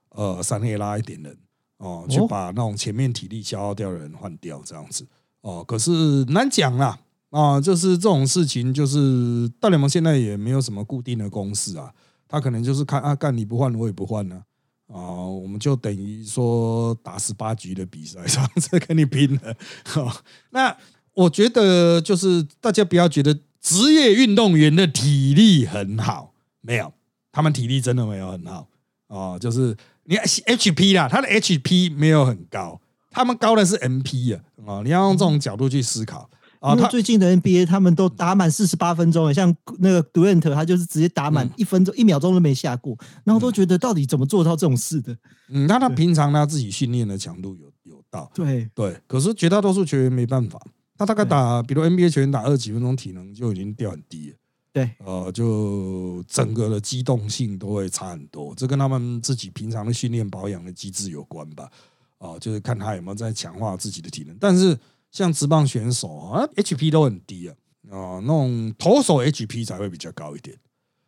[0.09, 1.39] 呃三 A 拉一点人
[1.77, 5.07] 哦，去把那种前面体力消耗掉的人换掉，这样子
[5.43, 5.63] 哦。
[5.63, 6.99] 可是难讲啦
[7.31, 11.93] 啊，就是这种事情，就是大联盟现在也没有什么固定的公式啊。
[12.31, 14.41] 他可能就是看啊，干你不换，我也不换呢
[14.87, 19.55] 啊，我们就等于说打十八局的比赛，这样子跟你拼了。
[20.51, 20.77] 那
[21.13, 26.93] 我觉得就是大家不要觉得职业运动员的体力很好，没有，
[27.33, 28.69] 他们体力真的没有很好
[29.09, 29.39] 啊。
[29.39, 36.31] 就是你 HP 啦，他的 HP 没有很高，他们高的是 MP 啊啊，你要用这种角度去思考。
[36.63, 42.95] 因为最近的 NBA 他们都打满四十八分钟，像那个 Durant 他就是直接打满一分钟一秒钟都没下过，
[43.25, 45.17] 然后都觉得到底怎么做到这种事的？
[45.49, 48.69] 嗯，那他平常他自己训练的强度有有到，对。
[48.75, 50.61] 对，可是绝大多数球员没办法，
[50.99, 54.37] 他大概打，比如 NBA 球员打二几分钟，体能就已经掉很低了，
[54.75, 61.71] 对，呃，就整个的机动性都会差很多，这跟他们自己平常的训练保养的机制有关吧？
[62.19, 64.79] 啊，就是看他有没有在强化自己的体能，但是。
[65.11, 67.55] 像职棒选手啊，HP 都很低啊，
[67.91, 70.57] 啊，那种投手 HP 才会比较高一点，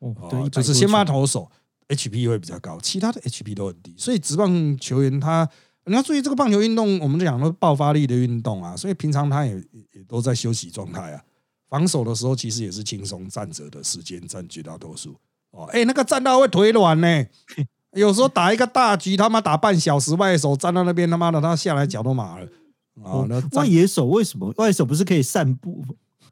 [0.00, 1.50] 哦，对，就是先发投手
[1.88, 5.48] HP 会比较高，其他的 HP 都很低，所以职棒球员他
[5.84, 9.54] 你要注意这个棒球运动，我们讲的爆发力的运动啊，所以平常他也
[9.92, 11.22] 也都在休息状态啊，
[11.68, 15.16] 防守的时候其实也是轻松站着的时间占绝大多数
[15.50, 17.24] 哦，哎，那个站到会腿软呢，
[17.94, 22.48] 有时候打一个大局，他妈打半小时外手站到那边，他妈的他下来脚都麻了。
[23.02, 25.82] 啊，那外野手为什么外野手不是可以散步？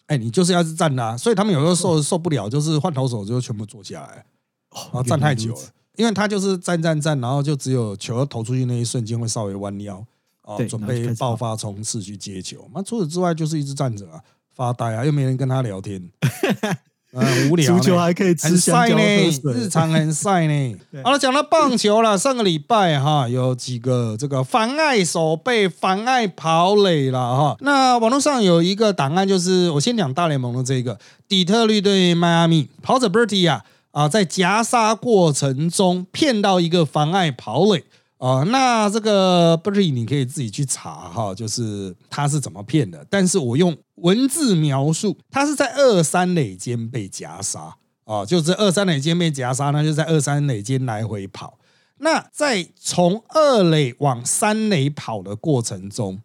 [0.06, 4.24] 哎，你就是要是站啊，所以他们有时候受受不了，就是换投手就全部坐下来，
[4.70, 5.60] 然后站太久了，
[5.96, 10.04] 因为他就是站站站，然后就只有球投出去那一瞬间会稍微弯腰
[10.42, 12.68] 哦，准备爆发冲刺去接球。
[12.74, 14.20] 那除此之外就是一直站着啊，
[14.52, 16.10] 发呆啊，又没人跟他聊天。
[17.12, 17.74] 很无聊。
[17.74, 19.68] 足球还可以吃很香蕉、晒呢，日。
[19.68, 20.76] 常很晒呢。
[21.02, 27.56] 好了，讲到棒球了，上个礼拜哈有几个这个妨碍手背、妨碍跑垒了哈。
[27.60, 37.84] 那网络上有一个档案，就是我先讲大联盟的这个底特律对迈阿密跑者 Bertie 啊啊，在夹杀过程中骗到一个妨碍跑垒。
[38.20, 43.04] 啊、那这个 Bertie 你可以自己去查哈，就是他是怎么骗的。
[43.08, 47.74] 但是我用文字描述，他是在二三垒间被夹杀。
[48.04, 51.58] 哦，就是二三垒间被夹杀那，就在二三垒间来回跑。
[51.98, 56.20] 那在从二垒往三垒跑的过程中，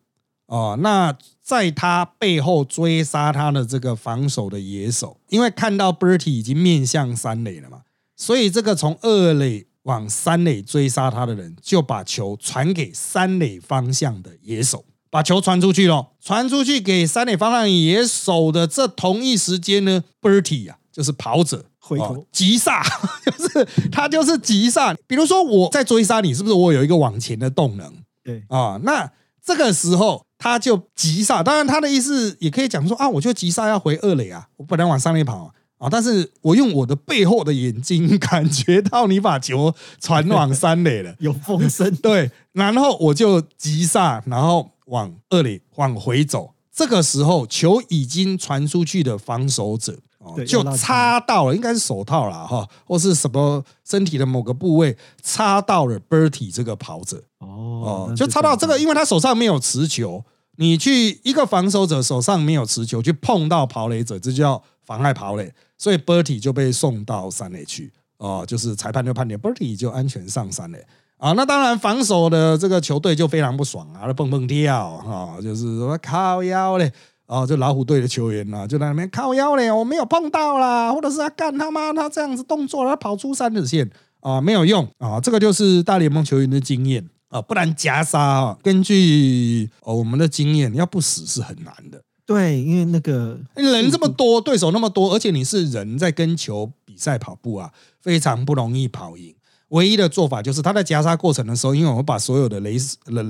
[0.48, 7.84] 哦，那在他背后追杀他的这个防守的野手，因为看到 Bertie 已经面向三垒了嘛，
[8.16, 21.66] 所以这个从二垒往三垒追杀他的人，就把球传给三垒方向的野手，把球传出去了，传出去给三垒方向野手的这同一时间呢，Bertie 啊，就是跑者。
[21.88, 22.82] 回头哦急刹，
[23.24, 24.92] 就是他就是急刹。
[25.06, 27.94] 比如说我在追杀你，是不是我有一个往前的动能
[28.24, 28.80] 对，啊？
[28.82, 29.08] 那
[29.46, 35.52] 这个时候他就急刹，当然他的意思也可以讲说啊，我就急刹要回二垒啊，我本来往三垒跑啊。
[35.78, 35.90] 啊！
[35.90, 46.52] 但是我用我的背后的眼睛感觉到你把球传往三垒了， 有风声，对，然后我就急刹，然后往二垒往回走。
[46.72, 60.26] 这个时候，球已经传出去的防守者哦就插到了，应该是手套啦哈，或是什么身体的某个部位插到了 Bertie 这个跑者哦哦，就插到这个，因为他手上没有持球，
[60.58, 70.86] 你去一个防守者手上没有持球去碰到跑垒者，这叫妨碍跑垒，所以 Bertie 就被送到三垒去哦，就是裁判就判定 Bertie 就安全上三垒。
[71.18, 76.92] 啊，那当然，防守的这个球队就非常不爽啊，他蹦蹦跳哈、就是说靠腰嘞，
[77.26, 92.02] 哦，就老虎队的球员呐、就在那边靠腰嘞，我没有碰到啦，或者是他干他妈他这样子动作，他跑出三子线啊，没有用啊，这个就是大联盟球员的经验啊，不然夹杀啊，根据哦我们的经验，要不死是很难的。
[92.26, 99.36] 对，因为那个人这么多，对手那么多，而且你是人在跟球比赛跑步啊，非常不容易跑赢。
[99.70, 102.78] 唯一的做法就是他在夹杀过程的时候，因为我们把所有的垒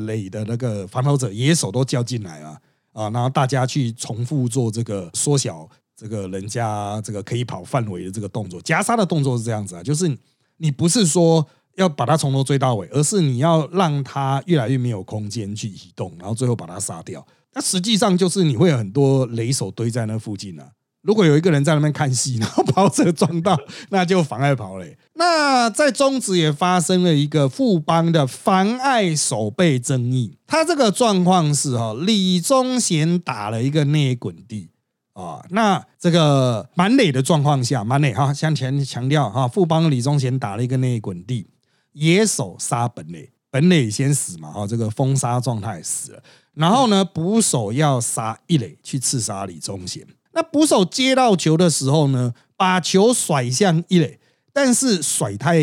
[0.06, 2.60] 垒的那个防守者野手都叫进来啊
[2.94, 8.62] 啊，然后大家去重复做这个缩小这个人家这个可以跑范围的这个动作。
[8.62, 10.18] 夹杀的动作是这样子啊，就是
[10.58, 17.26] 你不是说要把他从头追到尾，而是你要让他越来越没有空间去移动，然后最后把他杀掉。
[17.56, 20.68] 那实际上就是你会有很多雷手堆在那附近啊。
[21.02, 23.58] 如果有一个人在那边看戏， 然后跑车撞到，
[23.90, 24.98] 那就妨碍跑垒。
[25.14, 30.38] 那在中职也发生了一个富邦的妨碍守备争议。
[30.48, 34.72] 他这个状况是哈，李宗贤打了一个内滚地
[35.14, 35.46] 啊。
[35.52, 41.48] 那这个满垒的状况下，满垒哈，向前强调哈，富邦李宗贤打了一个内滚地，
[41.94, 46.24] 野手杀本垒，本垒先死嘛哈，这个封杀状态死了。
[46.56, 50.06] 然后呢，捕手要杀一垒去刺杀李宗贤。
[50.34, 54.20] 那捕手接到球的时候呢，把球甩向一垒，
[54.52, 55.60] 但是甩太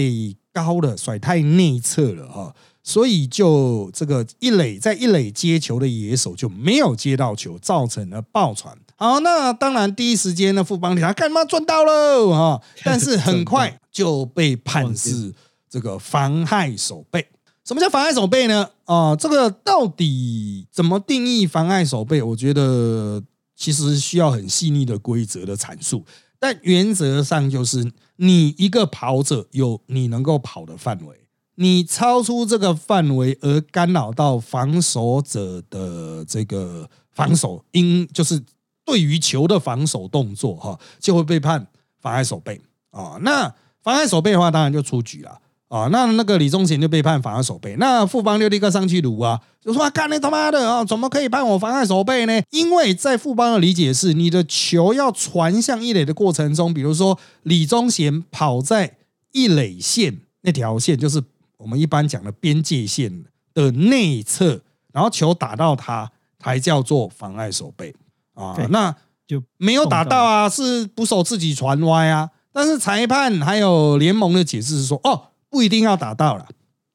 [0.53, 8.77] 高了，甩太内侧了哈，所以就这个一垒在一垒接球的野手就没有接到球，造成了爆传。
[8.97, 15.35] 好，那当然第一时间呢，富邦他干嘛赚到了哈，但是很快 就被判是
[15.69, 17.27] 这个妨害守备。
[17.65, 18.71] 什么叫妨碍守备呢？
[18.85, 22.23] 啊、这个到底怎么定义妨碍守备？
[22.23, 23.23] 我觉得
[23.55, 26.05] 其实需要很细腻的规则的阐述。
[26.39, 38.43] 但原则上就是，你一个跑者有你能够跑的范围，你超出这个范围而干扰到防守者的这个防守，应就是
[38.85, 41.65] 对于球的防守动作哈，就会被判
[42.01, 43.19] 妨碍守备啊。
[43.21, 45.39] 那妨碍守备的话，当然就出局了。
[45.73, 52.43] 啊，那那个李宗贤就被判妨碍守备，那富邦就立刻上去撸啊，就说干你他妈的啊，怎么可以判我妨碍守备呢？
[52.51, 58.99] 因为在富邦的理解是，你的球要传向一垒的过程中，比如说李宗贤跑在
[59.33, 61.23] 一垒线那条线，就是
[61.57, 64.61] 我们一般讲的边界线的内侧，
[64.93, 67.95] 然后球打到他，才叫做妨碍守备
[68.35, 68.55] 啊。
[68.69, 68.95] 那
[69.27, 72.29] 就没有打到啊，是捕手自己传歪啊。
[72.53, 76.49] 但是裁判还有联盟的解释是说，哦，不一定要打到了，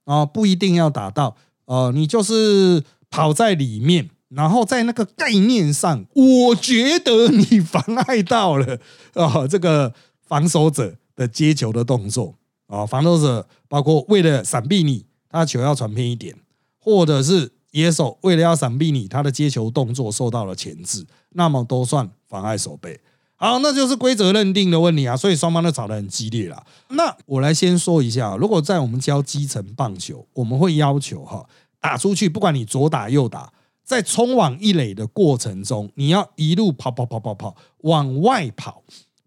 [0.05, 8.79] 啊，不一定要打到，呃，你就是跑在里面，然后在那个概念上，我觉得你妨碍到了
[9.13, 9.93] 啊、这个
[10.25, 12.33] 防守者的接球的动作
[12.65, 16.35] 啊、防守者包括为了闪避你，他球要传偏一点，
[16.79, 22.99] 或者是野手为了要闪避你，他的接球动作受到了钳制，那么都算妨碍守备。
[23.39, 26.65] 好，那就是规则认定的问题啊，所以双方都吵得很激烈了。
[26.89, 31.47] 那我来先说一下，如果在我们教基层棒球，我们会要求哈，
[31.79, 38.81] 打出去，不管你左打右打，在冲往一垒的过程中，你要一路跑跑跑跑跑往外跑，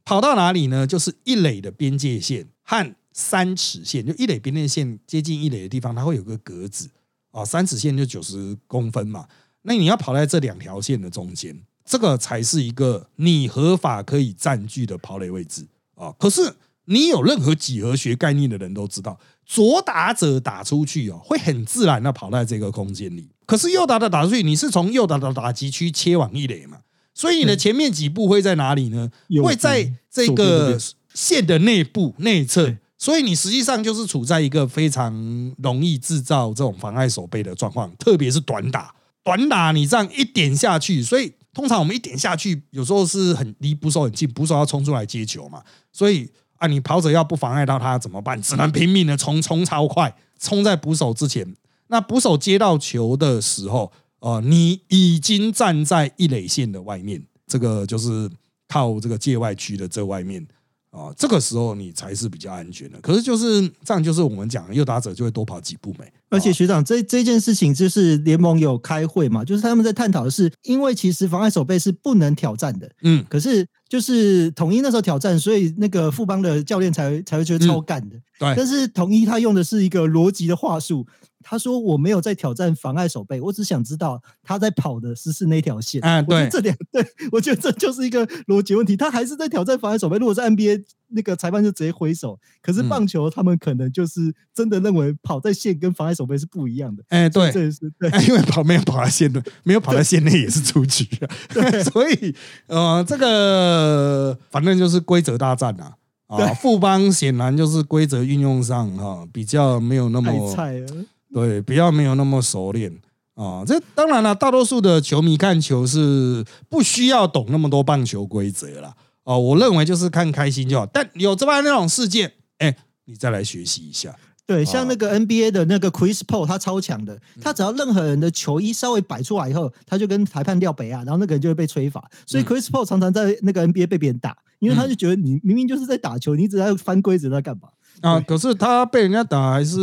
[0.05, 0.85] 跑到哪里呢？
[0.85, 6.91] 就是一垒的边界线和三尺线，就一垒边界线接近一垒的地方，它会有个格子
[7.31, 9.29] 啊，三尺线就九十公分嘛。
[9.63, 11.63] 那你要跑在这两条线的中间。
[11.91, 15.67] 这个才是一个你合法可以占据的跑垒位置
[15.97, 16.15] 啊！
[16.21, 23.29] 可是你有任何几何学概念的人都知道，左打者打出去哦，会很自然的跑在这个空间里。
[23.45, 26.79] 可是右打的打出去，你是从右打的打击区切往一垒嘛？
[27.13, 29.11] 所以你的前面几步会在哪里呢？
[29.43, 30.79] 会在这个
[31.13, 32.77] 线的内部内侧。
[32.97, 35.13] 所以你实际上就是处在一个非常
[35.59, 41.33] 容易制造这种妨碍手背的状况，特别是短打，短打你这样一点下去，所以。
[41.53, 48.41] 通常我们一点下去，有时候是很离捕手很近，捕手要冲出来接球嘛，所以啊，你跑者要不妨碍到他怎么办？
[48.41, 51.57] 只能拼命的冲， 冲超快，冲在捕手之前。
[51.89, 53.91] 那捕手接到球的时候，
[54.21, 58.31] 呃，你已经站在一垒线的外面，这个就是
[58.69, 60.47] 靠这个界外区的这外面。
[60.91, 63.01] 啊，这个时候你才是比较安全的。
[63.01, 66.05] 可是就是这样，就是我们讲右打者就会多跑几步没。
[66.31, 72.91] 而且学长，这这件事情就是联盟有开会嘛，就是他们在探讨的是，因为其实妨碍手背是不能挑战的。
[73.03, 78.17] 嗯，可是就是统一那时候挑战，所以那个富邦的教练才才会觉得超干的。
[78.39, 81.07] 对，但是统一他用的是一个逻辑的话术。
[81.43, 88.97] 他说：“我没有在挑战妨碍守备，我只想知道他在跑的是是那条线。”嗯，对，这点对我觉得这就是一个逻辑问题。
[88.97, 90.19] 他还是在挑战妨碍守备。
[90.19, 92.39] 如果在 NBA，那个裁判就直接挥手。
[92.63, 97.03] 可是棒球，他们可能就是真的认为跑在线跟妨碍守备是不一样的。
[97.09, 101.29] 哎，对，这是对，因为跑没有跑在线内，没有跑在线内也是出局啊。
[101.53, 102.35] 对， 所以
[102.67, 105.95] 呃，这个反正就是规则大战啊。
[106.27, 110.87] 啊，富邦显然就是规则运用上哈比较没有那么菜了。
[111.33, 112.93] 对，比较没有那么熟练
[113.35, 113.65] 啊。
[113.67, 119.39] 这当然了，大多数的球迷看球是不需要懂那么多棒球规则了哦。
[119.39, 120.87] 我认为就是看开心就好。
[120.87, 124.17] 但有这般那种事件，哎，你再来学习一下。
[124.47, 127.17] 对，像那个 NBA 的那个 Chris Paul，他超强的。
[127.41, 132.11] 他只要任何人的球衣稍微摆出来以后，他就跟裁判掉北啊，然后那个人就会被吹罚。
[132.27, 137.69] 所以 Chris Paul 常常在那个 NBA 被别人打，因为他就觉得你明明就是在打球，你一直在翻规则在干嘛？
[138.01, 138.19] 啊！
[138.21, 139.79] 可是他被人家打，还是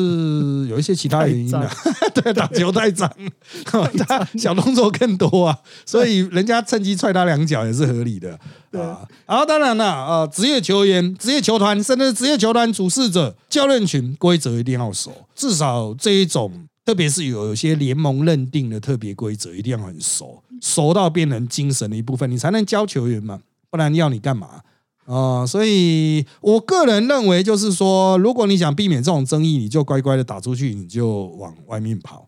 [0.67, 1.69] 有一些其他原因的。
[2.15, 3.07] 对，打球太脏，
[4.07, 8.31] 他小动作更多啊，所以人家趁机踹他两脚也是合理的。
[8.71, 23.39] 啊，然后当然了啊，职业球员、职业球团，甚至职业球团主事者、教练群规则一定要熟，至少这一种，特别是有有些联盟认定的特别规则，一定要很熟，熟到变成精神的一部分，你才能教球员嘛，
[23.69, 24.61] 不然要你干嘛？
[25.07, 32.27] 啊，所以我个人认为，就是说，如果你想避免这种争议，你就乖乖的打出去，你就往外面跑，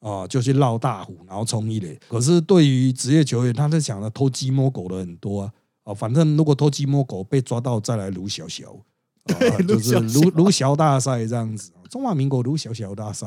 [0.00, 1.98] 啊，就去绕大虎，然后冲一垒。
[2.06, 5.52] 可是对于职业球员，他是想的偷鸡摸狗的很多啊，
[5.84, 8.76] 啊，反正如果偷鸡摸狗被抓到，再来撸小小，
[9.66, 11.72] 就是撸撸小大赛这样子。
[11.88, 13.26] 中华民国撸小小大赛，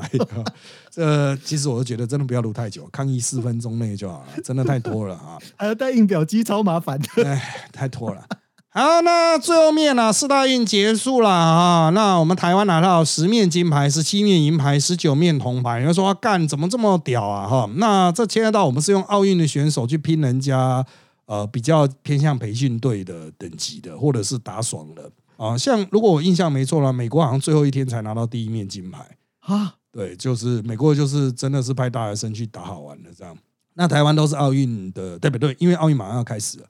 [0.91, 5.39] 这其实我都觉得真的不要撸太久，抗议四分钟内就好了，真的太拖了啊！
[5.57, 8.23] 还要带印表机，超麻烦的，哎，太拖了。
[8.73, 10.13] 好，那最后面呢？
[10.13, 11.89] 四大运结束了啊！
[11.89, 15.79] 那我们台湾拿到十面金牌、十七面银牌、十九面铜牌。
[15.79, 17.45] 有人说干怎么这么屌啊？
[17.45, 20.85] 哈，那这牵涉到我们是用奥运的选手去拼人家，
[21.25, 25.57] 呃，比较偏向培训队的等级的，或者是打爽的啊。
[25.57, 29.05] 像如果我印象没错了，美国好像最后一天才拿到第一面金牌
[29.41, 29.75] 啊。
[29.91, 33.37] 对，就是美国就是真的是派大学生去打好玩的这样。
[33.73, 36.65] 那台湾都是奥运的代表队，因为奥运马上要开始了，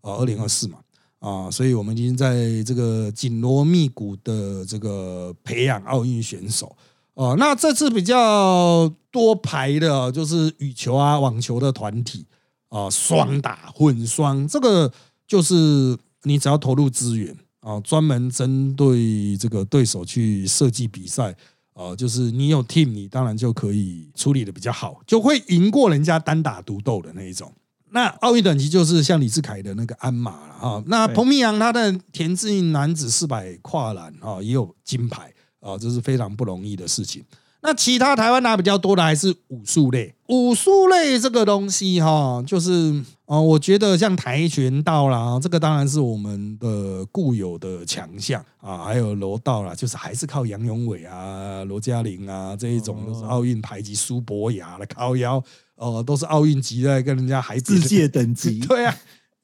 [0.00, 0.78] 呃，二零二四嘛。
[1.24, 6.76] 啊，所以我们已经在这个紧锣密鼓的这个培养奥运选手
[7.14, 7.34] 哦。
[7.38, 12.26] 那这次比较多排的就是羽球啊、网球的团体
[12.68, 14.92] 啊，双打混双，这个
[15.26, 21.34] 就是你只要投入资源啊，专门针对这个对手去设计比赛
[21.72, 27.50] 啊，就是你有 team，你当然就可以处理的比较好，就会赢过人家单打独斗的那一种。
[27.94, 37.24] 那奥运等级就是像李志凯的那个鞍马了哈，那彭明阳他的田径男子四百跨栏啊也有金牌啊，这是非常不容易的事情。
[37.62, 55.42] 那其他台湾拿比较多的还是武术类，武术类这个东西哈，就是啊，我觉得像跆拳道啦，这个当然是我们的固有的强项啊，还有柔道啦，就是还是靠杨永伟啊、罗嘉玲啊这一种就是奥运排级，苏博雅的靠腰。
[55.76, 58.60] 哦，都是奥运级的，跟人家还世界等级。
[58.66, 58.96] 对啊，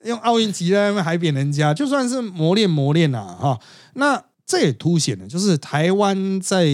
[0.04, 3.60] 用奥运级在那边海扁人家，就算是磨练磨练啊，哈，
[3.94, 6.66] 那这也凸显了，就是台湾在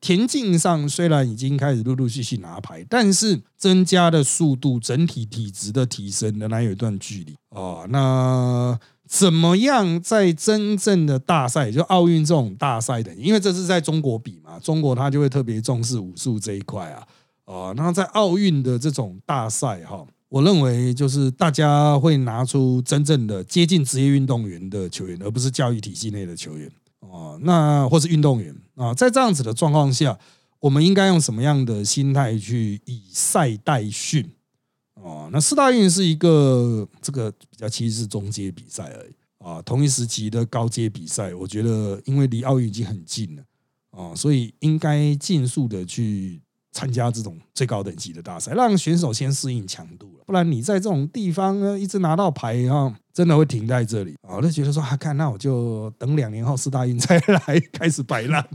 [0.00, 7.86] 田径上虽然已经开始陆陆续续拿牌，但是增加的速度、整体体质的提升仍然有一段距离哦。
[7.88, 17.06] 那怎么样在真正的大赛，就奥运这种大赛的，因为这是在中国比嘛，中国他就会特别重视武术这一块啊，
[17.50, 20.06] 啊，那在奥运的这种大赛哈。
[20.28, 26.70] 我认为就是大家会拿出真正的接近职业运动员的球员，而不是教育体系内的球员
[27.00, 27.36] 哦。
[27.42, 30.16] 那或是运动员啊，在这样子的状况下，
[30.60, 34.24] 我们应该用什么样的心态去以赛代训
[34.94, 35.28] 哦？
[35.32, 39.12] 那四大运是一个这个比较其实是中阶比赛而已
[39.44, 39.60] 啊。
[39.62, 43.42] 同一时期的高阶比赛，我觉得因为离奥运已经很近了
[43.90, 46.40] 啊，所以应该尽速的去。
[46.72, 54.40] 参加这种最高等级的大赛，让选手先适应强度了，不然你在这种地方呢，一直拿到牌啊，真的会停在这里啊。
[54.40, 58.46] 就觉得说，啊，看那我就等两年后四大运再来 开始摆烂，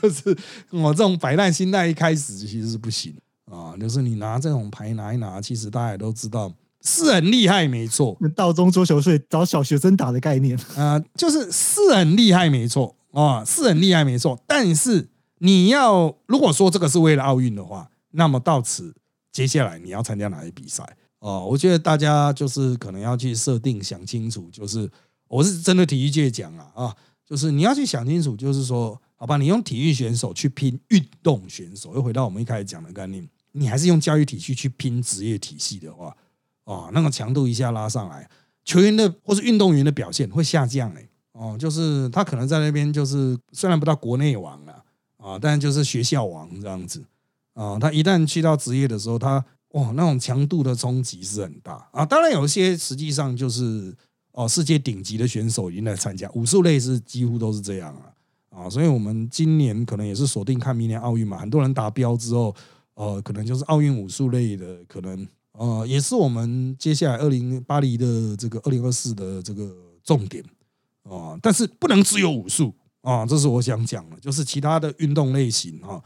[0.00, 0.36] 就是
[0.70, 3.14] 我这种摆烂心态一开始其实是不行
[3.44, 3.76] 啊。
[3.78, 8.18] 就是你拿这种牌拿一拿，其实大家都知道是很厉害，没错。
[8.34, 15.08] 道中桌球是找小学生打的概念啊，就是是很厉害，没错啊，是很厉害，没错，但是。
[15.38, 18.94] 你要如果说这个是为了奥运的话，那么到此
[19.30, 20.84] 接下来你要参加哪些比赛
[21.20, 21.46] 哦？
[21.48, 24.90] 我觉得大家就是可能要去设定想清楚，就是
[25.28, 36.16] 我是真的体育界讲啊啊，就是你要去想清楚，就是说，好吧，你用体育选手去拼运动选手，又回到我们一开始讲的概念，你还是用教育体系去拼职业体系的话，
[36.64, 38.28] 哦，那个强度一下拉上来，
[38.64, 44.77] 球员的或是运动员的表现会下降哎，哦，就是他可能在那边就是虽然不到国内网了。
[45.18, 47.04] 啊，但就是学校王这样子
[47.54, 52.06] 啊，他一旦去到职业的时候，他哇，那种强度的冲击是很大啊。
[52.06, 53.94] 当然，有一些实际上就是
[54.32, 62.54] 哦，世界顶级的选手已经来参加武术类是几乎都是这样啊啊，所以我们今年可能也是锁定看明年奥运嘛，很多人达标之后，
[62.94, 70.44] 呃，可能就是奥运武术类的，可能呃，也是我们接下来二零巴黎的这个二零二四的这个重点
[71.02, 72.72] 啊，但是不能只有武术。
[73.02, 76.02] 啊，这是我想讲的，就是其他的运动类型哈，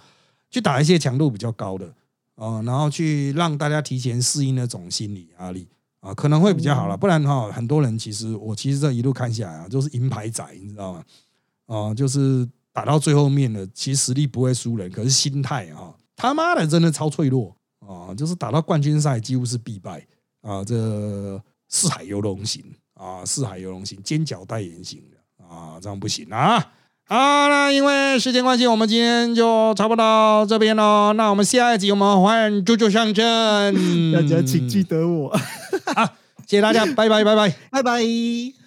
[0.51, 1.87] 去打一些强度比较高的
[2.35, 5.67] 啊，然后去让大家提前适应那种心理压力
[6.01, 6.97] 啊，可能会比较好了。
[6.97, 11.05] 不然哈，很多人其实我其实这一路看下来啊，就是银牌仔，你知道吗？
[11.67, 20.07] 啊，就是打到最后面了，其实实力不会输人，可是心态啊，他妈的真的超脆弱啊，就是打到冠军赛几乎是必败
[20.43, 22.63] 啊，这四海游龙型
[22.95, 26.73] 啊，四海游龙型，尖角代言型的啊，这样不行啊。
[27.13, 27.19] 好，
[27.51, 31.13] 那因为时间关系，我们今天就差不多到这边喽。
[31.13, 33.75] 那我们下一集我们欢迎猪猪上阵，
[34.15, 35.29] 大家请记得我。
[35.95, 36.07] 好，
[36.47, 38.62] 谢谢大家，拜拜，拜拜，拜拜。